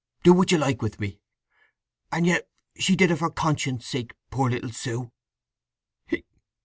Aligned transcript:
Do 0.23 0.33
what 0.33 0.51
you 0.51 0.57
like 0.57 0.81
with 0.81 0.99
me!… 0.99 1.19
And 2.11 2.25
yet 2.25 2.47
she 2.75 2.95
did 2.95 3.11
it 3.11 3.17
for 3.17 3.29
conscience' 3.29 3.85
sake, 3.85 4.15
poor 4.31 4.49
little 4.49 4.71
Sue!" 4.71 5.11